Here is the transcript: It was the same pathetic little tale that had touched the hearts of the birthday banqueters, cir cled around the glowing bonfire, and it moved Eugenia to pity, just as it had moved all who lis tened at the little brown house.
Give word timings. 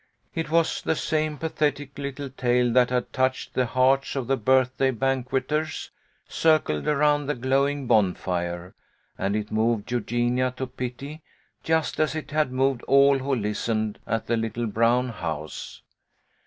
It 0.33 0.49
was 0.49 0.81
the 0.81 0.95
same 0.95 1.37
pathetic 1.37 1.99
little 1.99 2.31
tale 2.31 2.73
that 2.73 2.89
had 2.89 3.13
touched 3.13 3.53
the 3.53 3.67
hearts 3.67 4.15
of 4.15 4.25
the 4.25 4.35
birthday 4.35 4.89
banqueters, 4.89 5.91
cir 6.27 6.57
cled 6.57 6.87
around 6.87 7.27
the 7.27 7.35
glowing 7.35 7.85
bonfire, 7.85 8.73
and 9.15 9.35
it 9.35 9.51
moved 9.51 9.91
Eugenia 9.91 10.55
to 10.57 10.65
pity, 10.65 11.21
just 11.63 11.99
as 11.99 12.15
it 12.15 12.31
had 12.31 12.51
moved 12.51 12.81
all 12.85 13.19
who 13.19 13.35
lis 13.35 13.67
tened 13.67 13.97
at 14.07 14.25
the 14.25 14.37
little 14.37 14.65
brown 14.65 15.09
house. 15.09 15.83